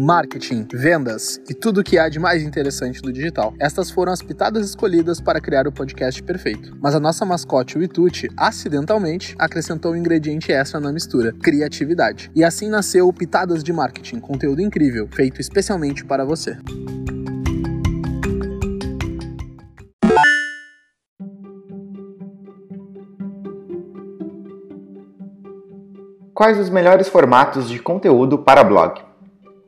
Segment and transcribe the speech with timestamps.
[0.00, 3.52] marketing, vendas e tudo o que há de mais interessante do digital.
[3.60, 6.74] Estas foram as pitadas escolhidas para criar o podcast perfeito.
[6.80, 12.30] Mas a nossa mascote, o Ituti, acidentalmente acrescentou um ingrediente extra na mistura: criatividade.
[12.34, 16.56] E assim nasceu o Pitadas de Marketing, conteúdo incrível, feito especialmente para você.
[26.32, 29.09] Quais os melhores formatos de conteúdo para blog?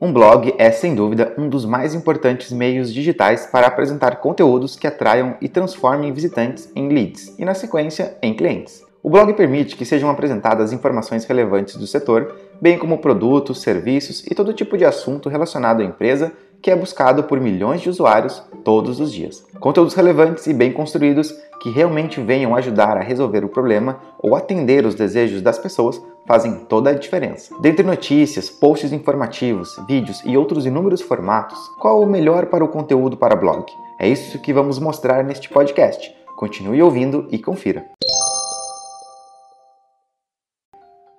[0.03, 4.85] Um blog é, sem dúvida, um dos mais importantes meios digitais para apresentar conteúdos que
[4.85, 8.83] atraiam e transformem visitantes em leads e, na sequência, em clientes.
[9.01, 14.35] O blog permite que sejam apresentadas informações relevantes do setor, bem como produtos, serviços e
[14.35, 16.33] todo tipo de assunto relacionado à empresa
[16.63, 19.45] que é buscado por milhões de usuários todos os dias.
[19.59, 24.85] Conteúdos relevantes e bem construídos que realmente venham ajudar a resolver o problema ou atender
[24.85, 27.53] os desejos das pessoas fazem toda a diferença.
[27.59, 33.17] Dentre notícias, posts informativos, vídeos e outros inúmeros formatos, qual o melhor para o conteúdo
[33.17, 33.65] para blog?
[33.99, 36.15] É isso que vamos mostrar neste podcast.
[36.37, 37.85] Continue ouvindo e confira.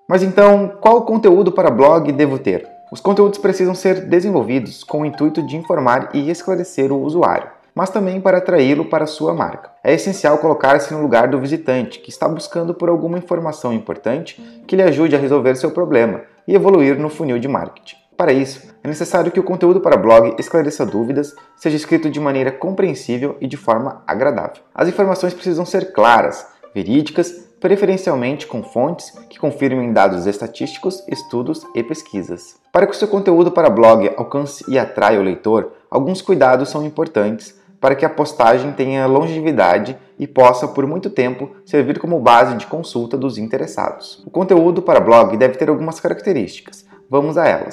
[0.09, 2.74] Mas então, qual conteúdo para blog devo ter?
[2.95, 7.91] Os conteúdos precisam ser desenvolvidos com o intuito de informar e esclarecer o usuário, mas
[7.91, 9.73] também para atraí-lo para sua marca.
[9.83, 14.77] É essencial colocar-se no lugar do visitante que está buscando por alguma informação importante que
[14.77, 17.97] lhe ajude a resolver seu problema e evoluir no funil de marketing.
[18.17, 22.53] Para isso, é necessário que o conteúdo para blog esclareça dúvidas, seja escrito de maneira
[22.53, 24.63] compreensível e de forma agradável.
[24.73, 31.83] As informações precisam ser claras, verídicas preferencialmente com fontes que confirmem dados estatísticos, estudos e
[31.83, 32.57] pesquisas.
[32.73, 36.85] Para que o seu conteúdo para blog alcance e atraia o leitor, alguns cuidados são
[36.85, 42.57] importantes para que a postagem tenha longevidade e possa, por muito tempo, servir como base
[42.57, 44.23] de consulta dos interessados.
[44.25, 46.87] O conteúdo para blog deve ter algumas características.
[47.11, 47.73] Vamos a elas.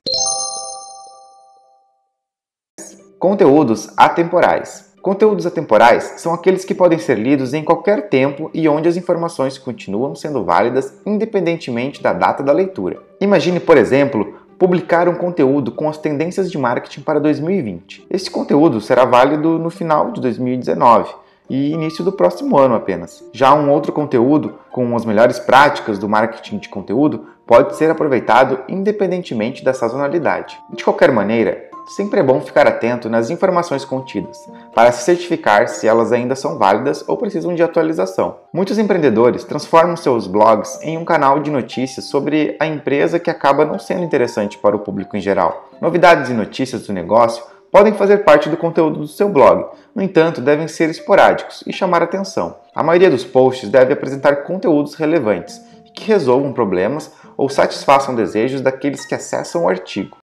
[3.17, 4.90] Conteúdos atemporais.
[5.01, 9.57] Conteúdos atemporais são aqueles que podem ser lidos em qualquer tempo e onde as informações
[9.57, 13.01] continuam sendo válidas independentemente da data da leitura.
[13.19, 18.05] Imagine, por exemplo, publicar um conteúdo com as tendências de marketing para 2020.
[18.11, 21.11] Esse conteúdo será válido no final de 2019
[21.49, 23.27] e início do próximo ano apenas.
[23.33, 28.59] Já um outro conteúdo com as melhores práticas do marketing de conteúdo pode ser aproveitado
[28.69, 30.59] independentemente da sazonalidade.
[30.71, 34.37] De qualquer maneira, sempre é bom ficar atento nas informações contidas,
[34.73, 38.37] para se certificar se elas ainda são válidas ou precisam de atualização.
[38.53, 43.65] Muitos empreendedores transformam seus blogs em um canal de notícias sobre a empresa que acaba
[43.65, 45.69] não sendo interessante para o público em geral.
[45.81, 49.65] Novidades e notícias do negócio podem fazer parte do conteúdo do seu blog,
[49.95, 52.55] no entanto, devem ser esporádicos e chamar atenção.
[52.73, 55.61] A maioria dos posts deve apresentar conteúdos relevantes
[55.93, 60.17] que resolvam problemas ou satisfaçam desejos daqueles que acessam o artigo.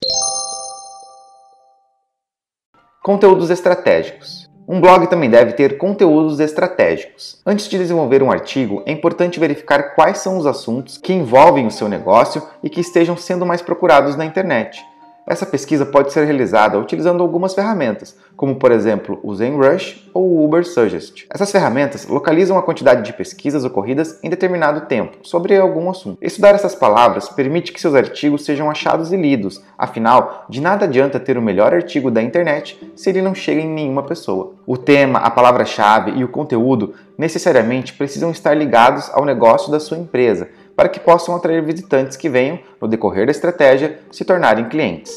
[3.06, 4.50] Conteúdos estratégicos.
[4.66, 7.40] Um blog também deve ter conteúdos estratégicos.
[7.46, 11.70] Antes de desenvolver um artigo, é importante verificar quais são os assuntos que envolvem o
[11.70, 14.84] seu negócio e que estejam sendo mais procurados na internet.
[15.26, 20.44] Essa pesquisa pode ser realizada utilizando algumas ferramentas, como por exemplo o ZenRush ou o
[20.44, 21.26] Uber Suggest.
[21.28, 26.16] Essas ferramentas localizam a quantidade de pesquisas ocorridas em determinado tempo sobre algum assunto.
[26.22, 31.18] Estudar essas palavras permite que seus artigos sejam achados e lidos, afinal, de nada adianta
[31.18, 34.52] ter o melhor artigo da internet se ele não chega em nenhuma pessoa.
[34.64, 39.98] O tema, a palavra-chave e o conteúdo necessariamente precisam estar ligados ao negócio da sua
[39.98, 45.16] empresa para que possam atrair visitantes que venham, no decorrer da estratégia, se tornarem clientes.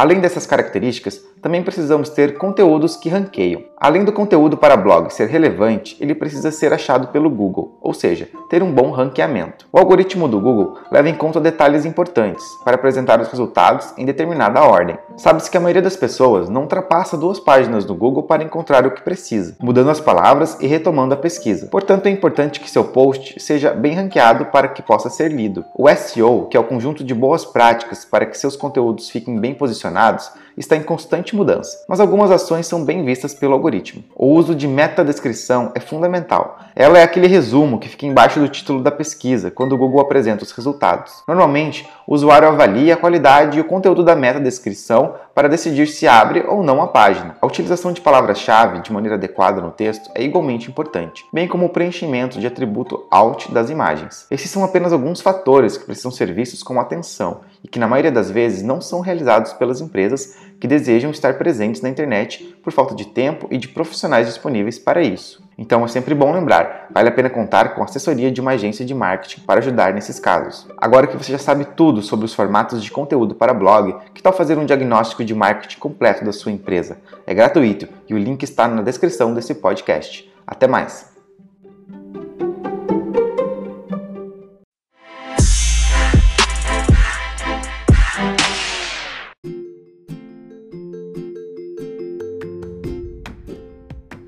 [0.00, 3.64] Além dessas características, também precisamos ter conteúdos que ranqueiam.
[3.78, 8.28] Além do conteúdo para blog ser relevante, ele precisa ser achado pelo Google, ou seja,
[8.48, 9.66] ter um bom ranqueamento.
[9.72, 14.62] O algoritmo do Google leva em conta detalhes importantes para apresentar os resultados em determinada
[14.62, 14.98] ordem.
[15.16, 18.90] Sabe-se que a maioria das pessoas não ultrapassa duas páginas do Google para encontrar o
[18.90, 21.66] que precisa, mudando as palavras e retomando a pesquisa.
[21.66, 25.64] Portanto, é importante que seu post seja bem ranqueado para que possa ser lido.
[25.74, 29.54] O SEO, que é o conjunto de boas práticas para que seus conteúdos fiquem bem
[29.54, 34.04] posicionados, relacionados está em constante mudança, mas algumas ações são bem vistas pelo algoritmo.
[34.14, 36.58] O uso de metadescrição é fundamental.
[36.76, 40.44] Ela é aquele resumo que fica embaixo do título da pesquisa quando o Google apresenta
[40.44, 41.22] os resultados.
[41.26, 46.44] Normalmente, o usuário avalia a qualidade e o conteúdo da metadescrição para decidir se abre
[46.46, 47.36] ou não a página.
[47.40, 51.70] A utilização de palavras-chave de maneira adequada no texto é igualmente importante, bem como o
[51.70, 54.26] preenchimento de atributo alt das imagens.
[54.30, 58.12] Esses são apenas alguns fatores que precisam ser vistos com atenção e que na maioria
[58.12, 62.94] das vezes não são realizados pelas empresas que desejam estar presentes na internet por falta
[62.94, 65.42] de tempo e de profissionais disponíveis para isso.
[65.56, 68.84] Então é sempre bom lembrar, vale a pena contar com a assessoria de uma agência
[68.84, 70.66] de marketing para ajudar nesses casos.
[70.76, 74.32] Agora que você já sabe tudo sobre os formatos de conteúdo para blog, que tal
[74.32, 76.98] fazer um diagnóstico de marketing completo da sua empresa?
[77.26, 80.30] É gratuito e o link está na descrição desse podcast.
[80.46, 81.09] Até mais!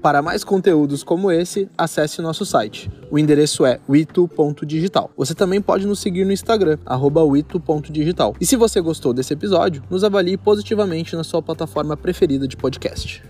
[0.03, 2.91] Para mais conteúdos como esse, acesse nosso site.
[3.09, 5.13] O endereço é witu.digital.
[5.17, 6.77] Você também pode nos seguir no Instagram,
[7.25, 8.35] witu.digital.
[8.41, 13.23] E se você gostou desse episódio, nos avalie positivamente na sua plataforma preferida de podcast.